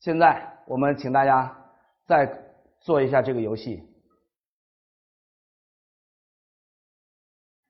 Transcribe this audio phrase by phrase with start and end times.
[0.00, 1.54] 现在我们请大家
[2.06, 2.26] 再
[2.80, 3.86] 做一下这个游戏。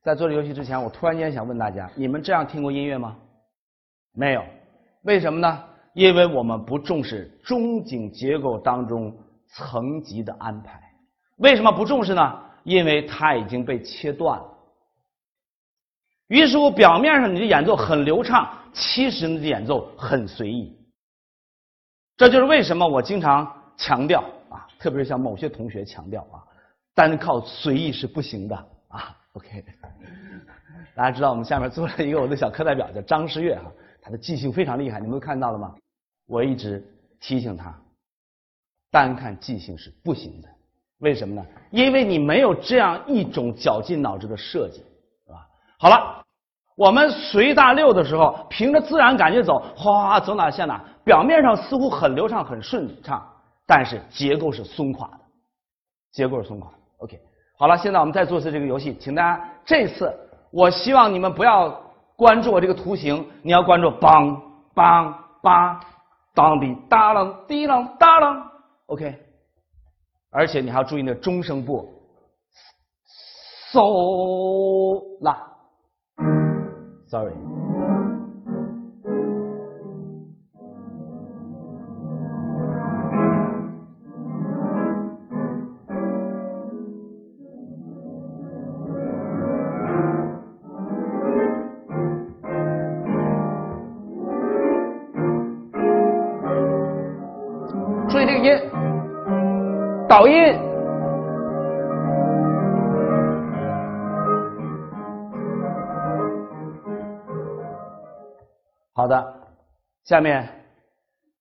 [0.01, 3.17] 在做这游戏之前，我突然间想问大家：你们这样听过音乐吗？
[4.13, 4.43] 没有。
[5.03, 5.63] 为什么呢？
[5.93, 9.15] 因为我们不重视中景结构当中
[9.47, 10.81] 层级的安排。
[11.35, 12.43] 为什么不重视呢？
[12.63, 14.45] 因为它已经被切断了。
[16.27, 20.80] 于是乎，表面上你的演奏很流畅，其实你的演奏很随意。
[22.21, 26.37] 这就是为什么我经常强调啊，特别是像某些同学强调啊，
[26.93, 28.55] 单靠随意是不行的
[28.89, 29.17] 啊。
[29.33, 29.65] OK，
[30.95, 33.71] 大家知道我们下面坐了一个我的小课代表叫张诗月哈，
[34.03, 35.73] 他的记性非常厉害，你们都看到了吗？
[36.27, 36.87] 我一直
[37.19, 37.75] 提醒他，
[38.91, 40.47] 单看记性是不行的，
[40.99, 41.43] 为什么呢？
[41.71, 44.85] 因为你没有这样一种绞尽脑汁的设计，
[45.25, 45.47] 是吧？
[45.79, 46.23] 好了，
[46.75, 53.25] 我们随大溜的时候，凭着自然感觉走，哗走哪像哪，表面上似乎很流畅很顺畅，
[53.65, 55.19] 但是结构是松垮的，
[56.11, 56.77] 结构是松垮的。
[56.99, 57.19] OK。
[57.57, 60.11] 好了，现在我们再做一次这个游戏，请大家这次
[60.51, 61.69] 我希望你们不要
[62.15, 64.35] 关注我这个图形，你要关注梆
[64.73, 65.13] 梆
[65.43, 65.79] 梆
[66.33, 68.41] 当滴哒啷滴啷哒啷
[68.87, 69.15] ，OK，
[70.31, 71.87] 而且你还要注意那中声部，
[73.71, 75.47] 嗖啦
[77.07, 77.70] ，sorry。
[109.01, 109.33] 好的，
[110.03, 110.47] 下面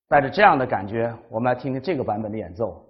[0.08, 2.82] 带着这样的感觉，我们来听听这个版本的演奏。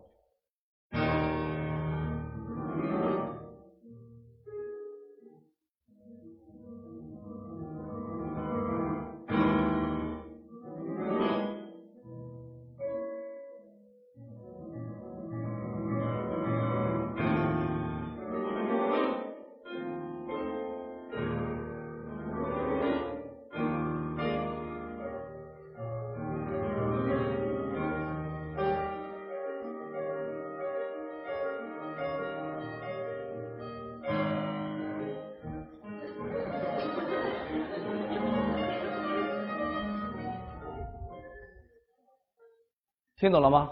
[43.21, 43.71] 听懂了吗？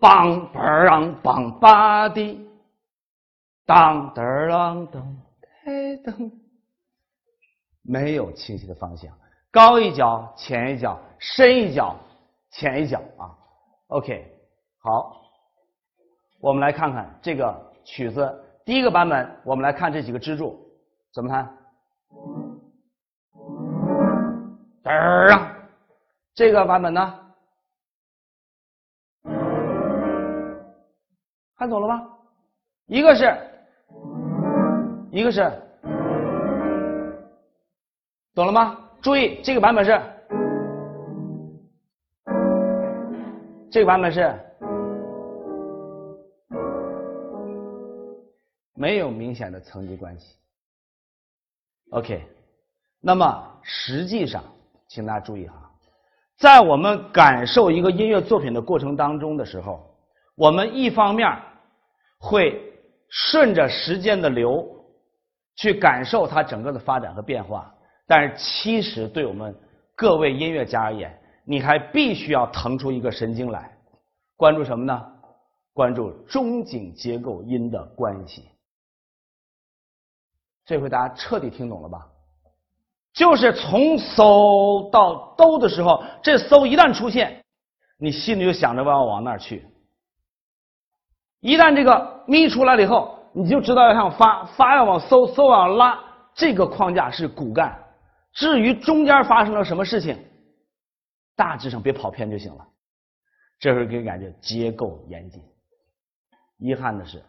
[0.00, 2.48] 梆梆啷梆吧滴，
[3.66, 5.02] 当噔啷噔
[5.40, 5.72] 开
[6.04, 6.30] 噔，
[7.82, 9.12] 没有清晰的方向，
[9.50, 11.96] 高一脚浅一脚，深一脚
[12.52, 13.34] 浅一脚啊。
[13.88, 14.24] OK，
[14.78, 15.20] 好，
[16.40, 18.32] 我们来看看这个曲子
[18.64, 20.56] 第一个版本，我们来看这几个支柱
[21.12, 21.58] 怎么弹。
[24.84, 25.68] 噔儿
[26.34, 27.18] 这个版本呢？
[31.62, 32.04] 看懂了吗？
[32.86, 33.38] 一个是，
[35.12, 35.48] 一个是，
[38.34, 38.76] 懂了吗？
[39.00, 39.96] 注意这个版本是，
[43.70, 44.36] 这个版本是
[48.74, 50.34] 没有明显的层级关系。
[51.90, 52.26] OK，
[53.00, 54.42] 那么实际上，
[54.88, 55.70] 请大家注意哈，
[56.38, 59.88] 在我们感受一个音乐作品的过程当中的时候，
[60.34, 61.30] 我们一方面。
[62.22, 62.62] 会
[63.08, 64.64] 顺着时间的流
[65.56, 67.74] 去感受它整个的发展和变化，
[68.06, 69.52] 但是其实对我们
[69.96, 71.12] 各位音乐家而言，
[71.44, 73.76] 你还必须要腾出一个神经来，
[74.36, 75.12] 关注什么呢？
[75.74, 78.48] 关注中景结构音的关系。
[80.64, 82.06] 这回大家彻底听懂了吧？
[83.12, 87.42] 就是从搜到哆的时候，这搜一旦出现，
[87.98, 89.66] 你心里就想着要往那儿去。
[91.42, 95.98] 一旦这个咪出来了以后，你就知道要向发，发要往搜，搜往拉，
[96.34, 97.76] 这个框架是骨干。
[98.32, 100.16] 至于中间发生了什么事情，
[101.34, 102.64] 大致上别跑偏就行了。
[103.58, 105.42] 这时候给你感觉结构严谨。
[106.58, 107.20] 遗憾的是，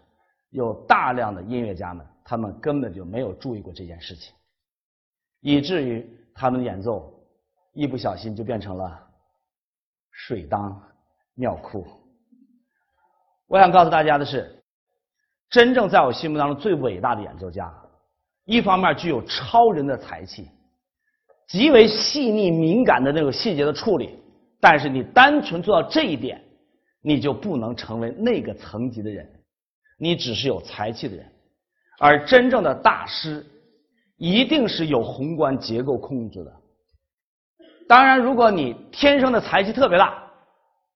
[0.52, 4.32] 有大量的音乐家们，他们根本就没有注意过这件事情，
[5.40, 7.12] 以至于他们的演奏
[7.74, 9.08] 一不小心就变成了
[10.12, 10.80] 水当
[11.34, 11.88] 尿裤。
[13.54, 14.52] 我想告诉大家的是，
[15.52, 17.72] 真正在我心目当中最伟大的演奏家，
[18.46, 20.50] 一方面具有超人的才气，
[21.48, 24.18] 极为细腻敏感的那个细节的处理，
[24.60, 26.44] 但是你单纯做到这一点，
[27.04, 29.32] 你就不能成为那个层级的人，
[30.00, 31.24] 你只是有才气的人。
[32.00, 33.46] 而真正的大师，
[34.18, 36.52] 一定是有宏观结构控制的。
[37.88, 40.24] 当然，如果你天生的才气特别大，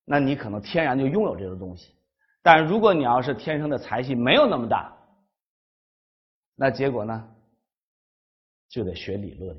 [0.06, 1.94] 那你可能天然就拥有这个东西。
[2.48, 4.90] 但如果你要是天生的才气没有那么大，
[6.56, 7.28] 那结果呢，
[8.70, 9.54] 就得学理论。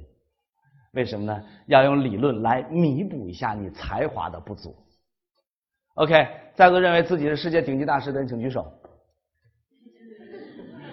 [0.92, 1.44] 为什么呢？
[1.66, 4.74] 要用理论来弥补一下你才华的不足。
[5.96, 6.14] OK，
[6.54, 8.72] 在座认为自己是世界顶级大师的人，请举手。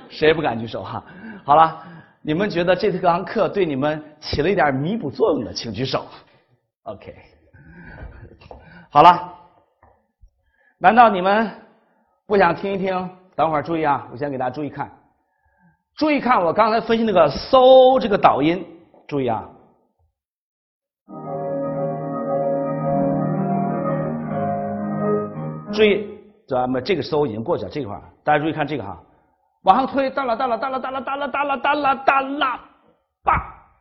[0.10, 1.02] 谁也不敢举手哈。
[1.46, 1.82] 好了，
[2.22, 6.06] 你们觉得这堂课对你们起了一点弥补作用的，请举手。
[6.84, 7.16] OK，
[8.90, 9.34] 好了，
[10.78, 11.50] 难道你们
[12.28, 13.10] 不想听一听？
[13.36, 14.90] 等会儿注意啊，我先给大家注意看，
[15.96, 18.66] 注意看我刚才分析那个搜这个导音，
[19.08, 19.48] 注意啊。
[25.72, 28.98] 注意，咱们这个搜已经过去了，这块大家注意看这个哈，
[29.64, 32.60] 往上推，哒啦哒啦哒啦哒啦哒啦哒啦哒啦哒啦，
[33.24, 33.36] 棒，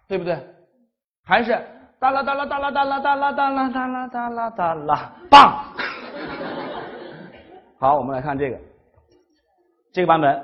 [0.09, 0.37] 对不对？
[1.25, 1.57] 还是
[1.99, 5.65] 哒啦哒啦哒啦哒啦哒啦哒啦哒啦哒啦哒啦，棒。
[7.85, 8.59] 好，我们来看这个，
[9.93, 10.43] 这个版本，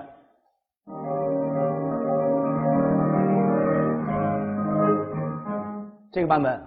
[6.13, 6.63] 这个版本。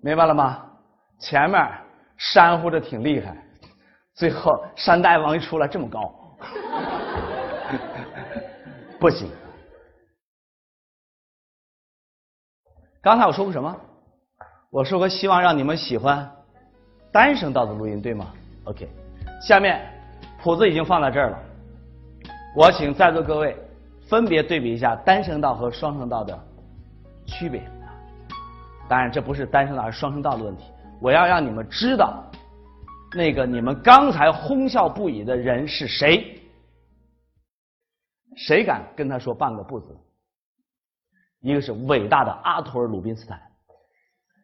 [0.00, 0.66] 明白了吗？
[1.20, 1.64] 前面
[2.16, 3.36] 煽乎着挺厉害，
[4.14, 6.12] 最后山大王一出来这么高，
[8.98, 9.30] 不行。
[13.02, 13.76] 刚才我说过什么？
[14.70, 16.30] 我说过希望让你们喜欢
[17.10, 18.32] 单声道的录音，对吗
[18.64, 18.88] ？OK，
[19.42, 19.84] 下面
[20.40, 21.38] 谱子已经放在这儿了，
[22.56, 23.56] 我请在座各位
[24.08, 26.38] 分别对比一下单声道和双声道的
[27.26, 27.60] 区别。
[28.88, 30.64] 当然，这不是单声道，而是双声道的问题。
[31.00, 32.22] 我要让你们知道，
[33.16, 36.40] 那个你们刚才哄笑不已的人是谁？
[38.36, 39.96] 谁敢跟他说半个不字？
[41.42, 43.40] 一个是伟大的阿图尔·鲁宾斯坦，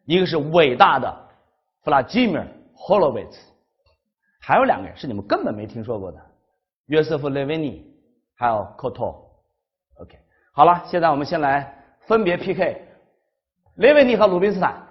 [0.05, 1.11] 一个是伟大的
[1.81, 2.43] 弗拉基米尔·
[2.75, 3.39] 霍洛维茨，
[4.41, 6.19] 还有两个人是你们根本没听说过的，
[6.87, 7.89] 约瑟夫·雷维尼，
[8.35, 9.15] 还有科托。
[9.95, 10.19] OK，
[10.51, 12.85] 好了，现在我们先来分别 PK。
[13.75, 14.88] 雷维尼和鲁宾斯坦。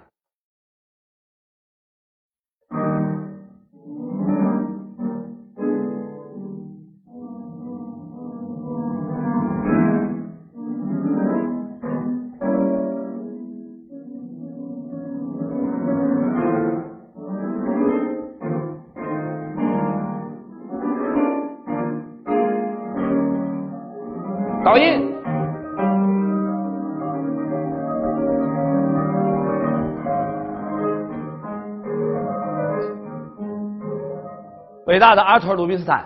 [34.99, 36.05] 伟大的阿托尔·鲁宾斯坦，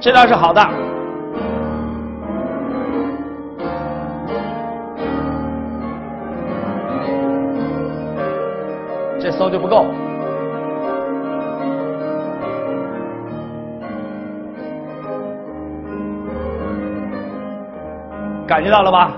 [0.00, 0.62] 这倒是好的。
[9.20, 10.01] 这搜就不够。
[18.52, 19.10] 感觉到了吧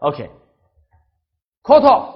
[0.00, 2.15] ？OK，Koto。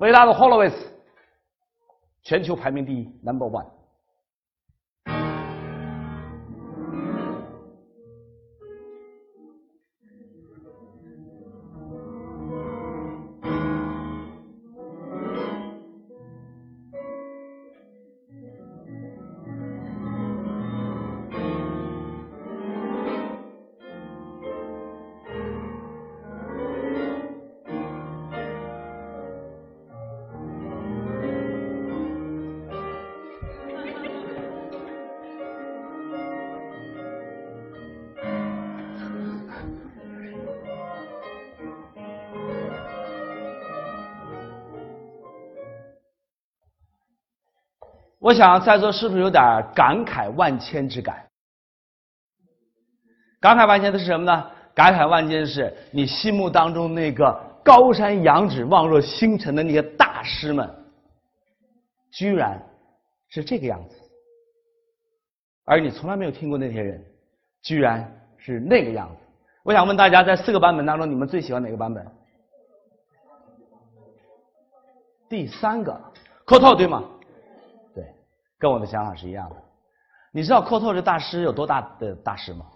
[0.00, 0.72] 伟大的 Holowitz，
[2.22, 3.66] 全球排名第一，Number One。
[48.20, 49.42] 我想在座是不是有点
[49.74, 51.26] 感慨万千之感？
[53.40, 54.50] 感慨万千的是什么呢？
[54.74, 57.32] 感慨万千的是你心目当中那个
[57.64, 60.68] 高山仰止、望若星辰的那些大师们，
[62.12, 62.60] 居然
[63.30, 63.96] 是这个样子，
[65.64, 67.02] 而你从来没有听过那些人，
[67.62, 69.16] 居然是那个样子。
[69.62, 72.06] 我想问大家，在四个版本当中，你们最喜欢哪个版本？
[75.28, 75.98] 第三个，
[76.44, 77.02] 客套对吗？
[78.60, 79.56] 跟我的想法是一样的。
[80.30, 82.66] 你知道扣透这大师有多大的大师吗？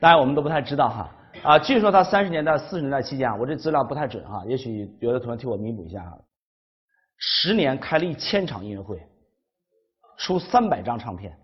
[0.00, 1.10] 当然我们都不太知道哈
[1.42, 6.18] 啊，据说他三十年代、四十年代期间啊，我这资料不太准哈，也许有的同学替我弥补一下哈。
[7.18, 9.00] 十年开了一千场音乐会，
[10.16, 11.38] 出三百张唱片。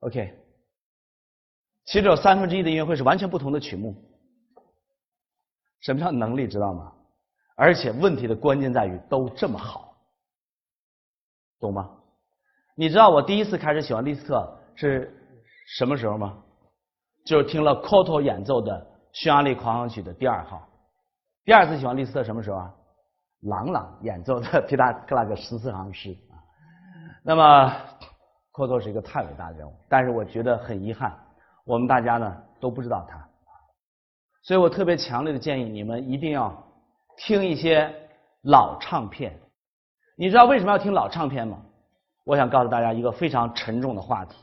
[0.00, 0.36] OK，
[1.86, 3.94] 其实有三分之一的音乐会是完全不同的曲目。
[5.80, 6.92] 什么叫能力，知道吗？
[7.56, 9.85] 而且问题的关键在于都这么好，
[11.60, 11.90] 懂吗？
[12.76, 15.12] 你知道我第一次开始喜欢利斯特是
[15.78, 16.36] 什么时候吗？
[17.24, 18.78] 就是听了 c o t o 演奏的
[19.12, 20.68] 《匈牙利狂想曲》的第二号。
[21.44, 22.74] 第二次喜欢利斯特什么时候啊？
[23.42, 26.36] 朗朗演奏的 皮达克拉格十四行诗啊。
[27.24, 27.68] 那么
[28.52, 31.12] c o t o 是一个太伟大的人物，但是我觉得很遗憾，
[31.64, 33.26] 我们大家呢都不知道他。
[34.42, 36.56] 所以我特别强烈的建议你们一定要
[37.16, 37.92] 听一些
[38.42, 39.36] 老唱片。
[40.16, 41.58] 你知道为什么要听老唱片吗？
[42.24, 44.34] 我想告诉大家一个非常沉重的话题：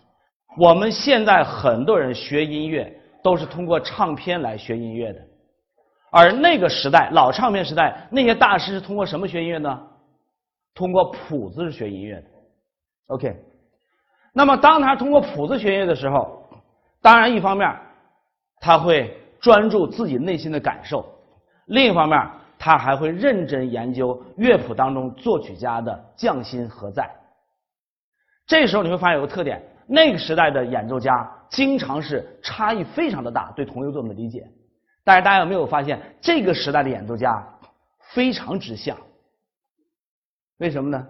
[0.57, 5.19] 我们现在很多人学音乐都是通过唱片来学音乐的，
[6.11, 9.81] 而那个时代老唱片时代那些大师是通过什么学音乐呢？
[10.75, 12.27] 通过谱子学音乐的。
[13.07, 13.35] OK，
[14.33, 16.41] 那么当他通过谱子学音乐的时候，
[17.01, 17.75] 当然一方面
[18.59, 19.19] 他会。
[19.43, 21.05] 专注自己内心的感受，
[21.65, 22.17] 另一方面，
[22.63, 27.13] 他还会认真研究乐谱当中作曲家的匠心何在。
[28.47, 34.47] 这时候你会发现有个特点，那个时代的演奏家经常是差异非常的大，对同一个作品的理解。
[35.03, 37.45] 但是大家有没有发现，这个时代的演奏家
[38.13, 38.95] 非常之像？
[40.59, 41.05] 为什么呢？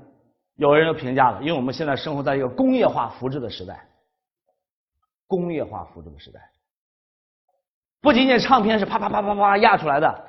[0.55, 3.87] 有人就评价了，因为我们现在生活在一个工业化复制的时代，
[5.27, 6.41] 工业化复制的时代。
[8.01, 10.25] 不仅仅唱片是啪啪啪啪啪压出来的，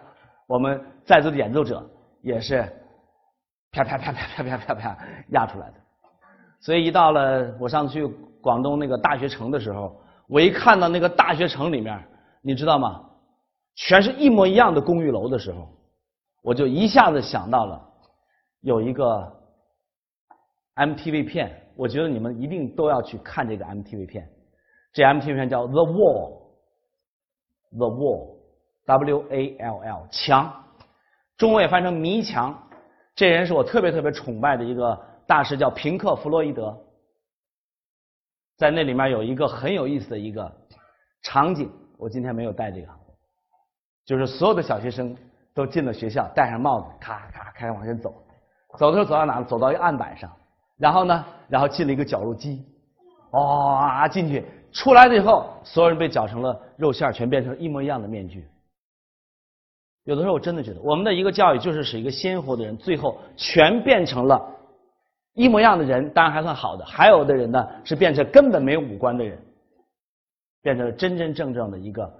[0.46, 1.88] 我们在座的演奏者
[2.22, 2.62] 也是
[3.72, 4.98] 啪啪啪啪啪啪啪啪
[5.30, 5.74] 压出来的。
[6.60, 8.06] 所以一到了我上次去
[8.40, 12.02] 广东那个大学城的时候，我一看到那个大学城里面，
[12.42, 13.04] 你知道吗？
[13.76, 15.68] 全是一模一样的公寓楼的时候，
[16.42, 17.82] 我就一下子想到了
[18.60, 19.32] 有一个
[20.76, 24.30] MTV 片，我觉得你们一定都要去看这个 MTV 片。
[24.92, 26.40] 这 MTV 片叫《The Wall》。
[27.76, 28.33] The Wall
[28.86, 30.52] W A L L 墙，
[31.36, 32.56] 中文也翻成迷墙。
[33.14, 36.76] 这人是我特别特别崇拜的一个大师，叫平克·弗洛伊德。
[38.56, 40.52] 在那里面有一个很有意思的一个
[41.22, 42.88] 场景，我今天没有带这个，
[44.04, 45.16] 就是所有的小学生
[45.54, 48.14] 都进了学校，戴上帽子，咔咔开始往前走，
[48.78, 49.42] 走的时候走到哪？
[49.42, 50.30] 走到一个案板上，
[50.76, 52.64] 然后呢，然后进了一个绞肉机，
[53.30, 54.44] 哇，进去。
[54.72, 58.44] 出来了以后，所有人被绞成了肉馅全变成一模一样的面具。
[60.04, 64.40] 有的时候我真的觉得，我们的一个教育就是使一个鲜活的人最后全变成了
[65.32, 66.84] 一模一样的人，当然还算好的。
[66.84, 69.42] 还有的人呢，是变成根本没五官的人，
[70.62, 72.12] 变成了真真正正的一个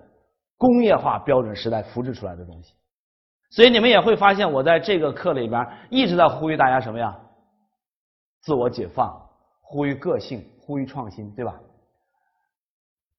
[0.56, 2.72] 工业化标准时代复制出来的东西。
[3.50, 7.16] 所以你们也会发现，我在这个课里边一直在呼吁大家什么呀？
[8.40, 9.14] 自我解放，
[9.60, 11.54] 呼吁个性，呼吁创新，对吧？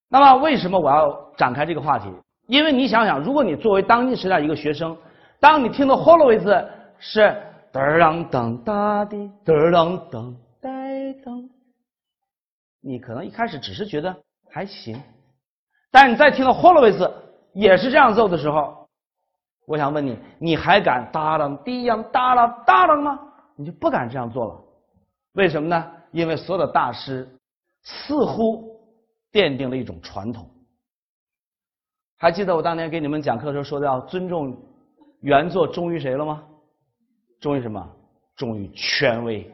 [0.08, 2.12] 那么，为什么我要展开这个话题？
[2.46, 4.96] 因为你想想，如果你作为当今时代一个学生，
[5.40, 7.20] 当你听到 h o l o w i t z 是
[7.72, 10.70] 噔噔噔哒滴噔噔噔呆
[11.24, 11.48] 噔，
[12.80, 14.16] 你可能一开始只是觉得
[14.50, 15.00] 还行，
[15.90, 17.12] 但你再听到 h o l o w i t z
[17.52, 18.88] 也是这样奏的时候，
[19.66, 23.18] 我想问你，你还敢哒啷滴样哒啷哒啷吗？
[23.56, 24.60] 你就不敢这样做了。
[25.34, 25.92] 为什么呢？
[26.12, 27.28] 因为所有的大师
[27.82, 28.76] 似乎。
[29.32, 30.48] 奠定了一种传统。
[32.18, 34.56] 还记得我当年给你们讲课的时候说的要尊重
[35.20, 36.42] 原作，忠于谁了吗？
[37.40, 37.86] 忠于什么？
[38.36, 39.50] 忠于权威。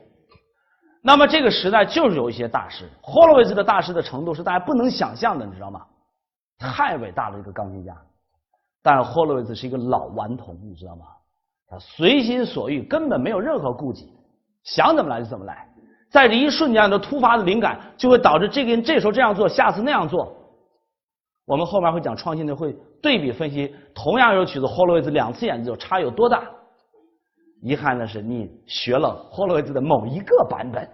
[1.02, 5.84] 那么这个时代就是有一些大师，霍洛维兹的大师的程度是大家不能想象的，你知道吗？
[6.58, 7.96] 太伟大了一个钢琴家。
[8.84, 11.06] 但是霍洛维兹是一个老顽童，你知道吗？
[11.68, 14.12] 他随心所欲，根本没有任何顾忌，
[14.62, 15.68] 想怎么来就怎么来。
[16.10, 20.36] 在这一瞬间的突发的灵感，就会导致这个人这时候这样做，下次那样做。
[21.44, 22.72] 我们后面会讲创新的，会
[23.02, 26.42] 对比分析同样一首曲子，霍洛维兹两次演奏差有多大。
[27.62, 30.88] 遗憾的是，你学了霍洛维兹的某一个版本，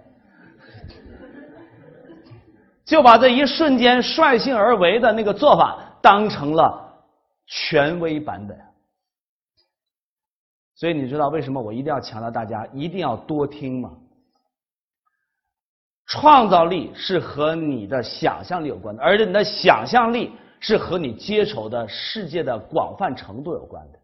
[2.84, 7.02] 就把这一瞬间率性而为的那个做法当成了
[7.46, 8.58] 权威版本。
[10.74, 13.90] 所以你知道为什么我一定要强调大家一定要多听吗？
[16.08, 23.98] 创造力是和你的想象力有关的，而且你的想象力是和你接触的世界的广泛程度有关的。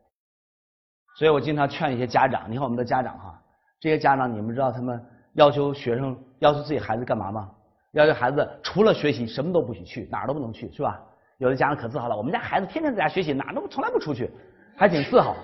[1.17, 3.41] 所以我经常劝一些家长，你看我们的家长哈，
[3.81, 5.03] 这些家长你们知道他们
[5.35, 7.51] 要求学生要求自己孩子干嘛吗？
[7.93, 11.01] 要求孩子除了学习什么都不许去，哪儿都不能去，是吧？
[11.39, 14.31] 有的家长可自豪了，我们家孩子天天在家学习，哪儿都从来不出去，
[14.77, 15.35] 还挺自豪。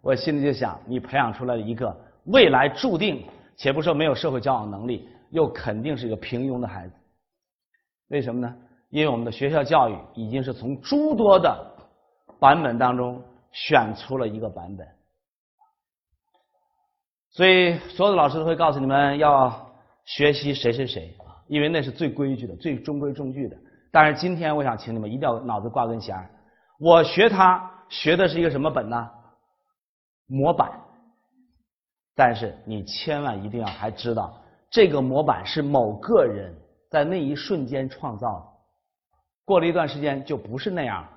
[0.00, 1.94] 我心里就想，你培养出来一个
[2.26, 6.94] 未来注定且不说没有社会交往能力，又肯定是一个平庸的孩子。
[8.08, 8.56] 为什么呢？
[8.90, 11.74] 因为我们的学校教育已经是从诸多的
[12.38, 13.22] 版本当中。
[13.52, 14.86] 选出了一个版本，
[17.30, 19.72] 所以所有的老师都会告诉你们要
[20.04, 21.16] 学习谁谁谁，
[21.46, 23.56] 因为那是最规矩的、最中规中矩的。
[23.90, 26.28] 但是今天我想请你们一定要脑子挂根弦儿，
[26.78, 29.10] 我学他学的是一个什么本呢？
[30.26, 30.70] 模板。
[32.14, 34.38] 但是你千万一定要还知道，
[34.76, 36.54] 这个模板是某个人
[36.90, 38.46] 在那一瞬间创造的，
[39.42, 41.10] 过了一段时间就不是那样了。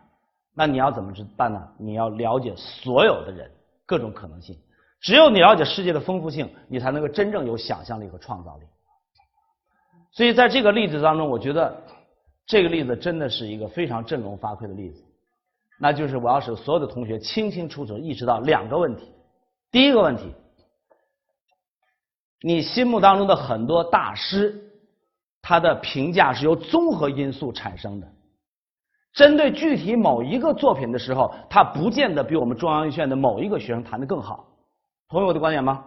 [0.56, 1.62] 那你要怎么办呢？
[1.78, 3.52] 你要了解所有的人
[3.86, 4.58] 各种可能性，
[5.02, 8.64] 只有你了解世界的丰富性，你才能够真正有想象力和创造力。
[10.14, 11.84] 所以在这个例子当中，我觉得
[12.46, 15.04] 这个例子真的是一个非常振聋发聩的例子。
[15.78, 19.12] 那就是我要使所有的同学清清楚楚意识到两个问题：
[19.70, 20.34] 第一个问题，
[22.42, 24.58] 你心目当中的很多大师，
[25.42, 28.08] 他的评价是由综合因素产生的。
[29.14, 34.48] 针对具体某一个作品的时候，他不见得比我们中央院的某一个学生弹得更好，
[35.10, 35.84] 同意我的观点吗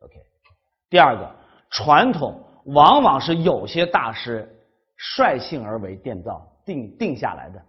[0.00, 0.14] ？OK。
[0.88, 1.28] 第二个，
[1.70, 4.48] 传统往往是有些大师
[4.96, 7.60] 率性而为奠造定定下来的，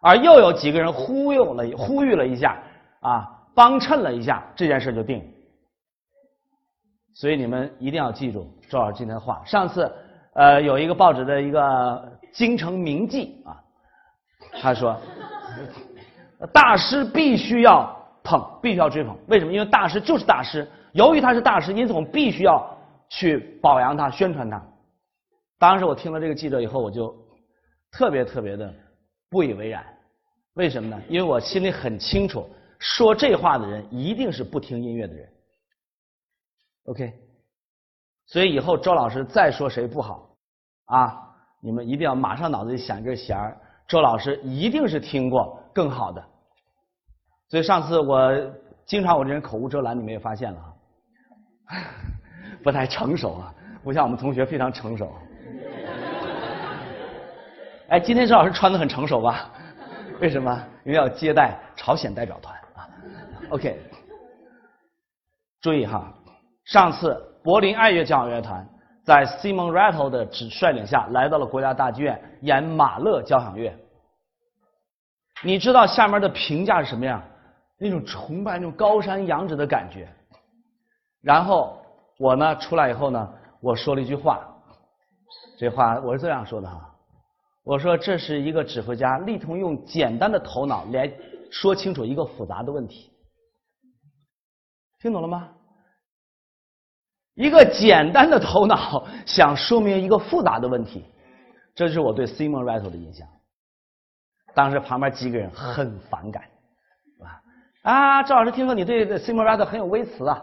[0.00, 2.56] 而又有几个人忽悠了呼吁了一下
[3.00, 5.24] 啊，帮衬了一下，这件事就定了。
[7.18, 9.42] 所以你们一定要记住周老师今天的话。
[9.44, 9.92] 上次
[10.34, 13.58] 呃有一个报纸的一个京城名记啊。
[14.60, 14.96] 他说
[16.54, 19.18] ：“大师必须要捧，必须要追捧。
[19.26, 19.52] 为什么？
[19.52, 20.64] 因为大师就是大师。
[20.92, 22.64] 由于他是大师，因此我们必须要
[23.08, 24.62] 去表扬他、宣传他。
[25.58, 27.12] 当时我听了这个记者以后，我就
[27.90, 28.72] 特别特别的
[29.28, 29.84] 不以为然。
[30.54, 31.02] 为什么呢？
[31.08, 35.28] 因为我心里很清楚，说这话的人一定是不听音乐的人。
[36.88, 37.12] OK，
[38.26, 40.28] 所以以后周老师再说谁不好
[40.86, 41.16] 啊，
[41.60, 43.56] 你们一定要马上脑子里想一根弦儿。”
[43.88, 46.22] 周老师一定是听过更好的，
[47.48, 48.30] 所以上次我
[48.84, 50.58] 经常我这人口无遮拦，你们也发现了
[51.64, 51.76] 啊，
[52.62, 55.10] 不太成熟啊，不像我们同学非常成熟。
[57.88, 59.50] 哎，今天周老师穿的很成熟吧？
[60.20, 60.66] 为什么？
[60.84, 62.88] 因为要接待朝鲜代表团啊。
[63.50, 63.80] OK，
[65.62, 66.12] 注意哈，
[66.68, 68.66] 上次柏林爱乐交响乐团。
[69.04, 73.74] 在 Simon Rattle 的指率领下来到了国家大剧院演马勒交响乐。
[75.42, 77.22] 你知道下面的评价是什么样？
[77.78, 80.06] 那种崇拜、那种高山仰止的感觉。
[81.22, 81.80] 然后
[82.18, 84.46] 我呢出来以后呢，我说了一句话，
[85.56, 86.94] 这话我是这样说的哈，
[87.64, 91.10] 我说这是一个指挥家力图用简单的头脑来
[91.50, 93.10] 说清楚一个复杂的问题。
[95.00, 95.48] 听懂了吗？
[97.38, 101.04] 一个简单的头脑想说明一个复杂的问题，
[101.72, 103.28] 这是我对 Simon Rattle 的印象。
[104.56, 106.42] 当时旁边几个人很反感，
[107.22, 107.38] 啊？
[107.92, 110.42] 啊，赵老师，听说你对 Simon Rattle 很有微词啊？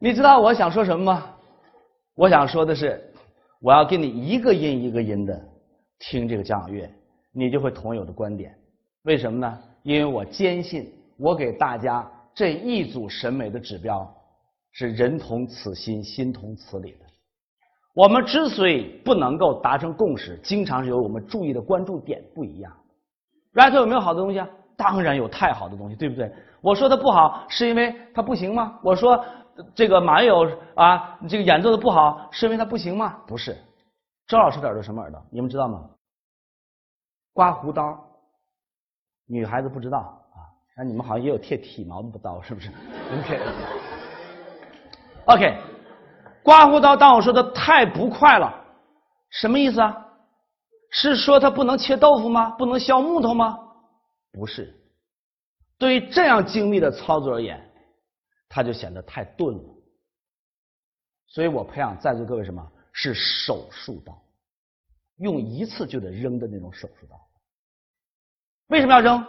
[0.00, 1.24] 你知道我想说什么吗？
[2.16, 3.00] 我想说的是，
[3.60, 5.40] 我要给你一个音一个音的
[6.00, 6.92] 听这个交响乐，
[7.30, 8.52] 你就会同意我的观点。
[9.04, 9.56] 为什么呢？
[9.84, 10.92] 因为我坚信。
[11.22, 12.04] 我给大家
[12.34, 14.12] 这一组审美的指标
[14.72, 17.06] 是人同此心，心同此理的。
[17.94, 22.76] 我们之所以不能够达成共识，经常是由我们注意的关注点不一样。
[23.52, 24.48] Right 有没有好的东西啊？
[24.76, 26.34] 当然有太好的东西，对不对？
[26.60, 28.80] 我说它不好，是因为它不行吗？
[28.82, 29.24] 我说
[29.76, 33.20] 这个马友啊，这个演奏的不好，是因为它不行吗？
[33.28, 33.56] 不是。
[34.26, 35.22] 周老师的耳朵什么耳朵？
[35.30, 35.88] 你们知道吗？
[37.32, 37.96] 刮胡刀，
[39.26, 40.18] 女孩子不知道。
[40.76, 42.70] 那你们好像也有贴体毛的刀，是不是
[45.26, 45.58] ？OK，OK，
[46.42, 46.96] 刮胡刀。
[46.96, 48.52] 当我说的太不快了，
[49.30, 49.98] 什么意思啊？
[50.90, 52.50] 是说它不能切豆腐吗？
[52.50, 53.58] 不能削木头吗？
[54.32, 54.78] 不是。
[55.78, 57.60] 对于这样精密的操作而言，
[58.48, 59.64] 它就显得太钝了。
[61.26, 64.22] 所以我培养在座各位什么是手术刀，
[65.16, 67.16] 用一次就得扔的那种手术刀。
[68.68, 69.26] 为什么要扔？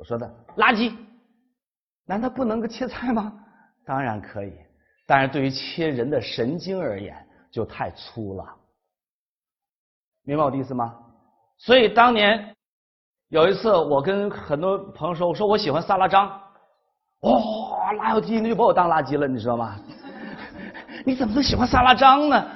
[0.00, 0.96] 我说的垃圾，
[2.06, 3.30] 难道不能够切菜吗？
[3.84, 4.54] 当然可以，
[5.06, 7.14] 但是对于切人的神经而言
[7.50, 8.56] 就太粗了。
[10.22, 10.96] 明白我的意思吗？
[11.58, 12.56] 所以当年
[13.28, 16.28] 有一次，我跟很多朋友说，我说我喜欢萨拉张，
[17.20, 19.78] 哇，哪有机那就把我当垃圾了，你知道吗？
[21.04, 22.50] 你怎么能喜欢萨拉张呢？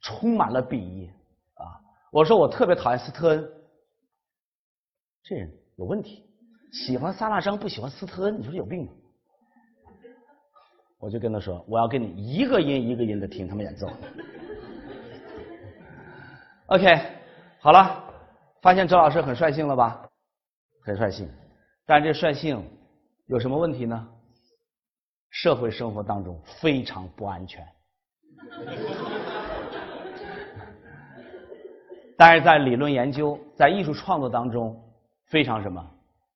[0.00, 1.10] 充满了鄙夷
[1.54, 1.66] 啊！
[2.12, 3.50] 我说我特别讨厌斯特恩，
[5.24, 5.50] 这人
[5.82, 6.24] 有问题，
[6.70, 8.92] 喜欢萨拉张不喜欢斯特恩，你说有病吗？
[11.00, 13.90] 我就跟他说，我要跟你一个音一个音的听他们演奏。
[16.66, 16.86] OK，
[17.58, 18.04] 好了，
[18.60, 20.08] 发现周老师很率性了吧？
[20.84, 21.28] 很率性，
[21.84, 22.64] 但这率性
[23.26, 24.08] 有什么问题呢？
[25.30, 27.66] 社会生活当中非常不安全，
[32.16, 34.80] 但是在理论研究、在艺术创作当中
[35.32, 35.82] 非常什么？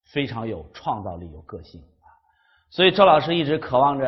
[0.04, 2.08] 非常有创造力、有个性啊！
[2.70, 4.06] 所以周老师一直渴望着，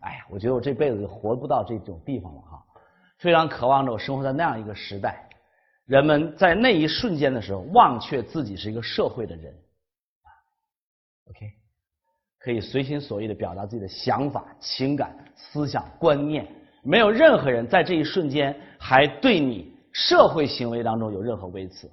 [0.00, 2.62] 哎呀，我觉得我这辈子就活不到这种地方了哈！
[3.18, 5.28] 非常渴望着我生活在那样一个时代。
[5.84, 9.52] 人们在那一瞬间的时候，忘却自己是一个社会的人
[10.22, 10.28] 啊
[11.28, 11.50] ，OK，
[12.38, 16.48] 可以随心所欲的表达自己的想法、情感、思想、观念，
[16.82, 21.90] 没有任何人在这一瞬间还对你社会行为当中有任何微词。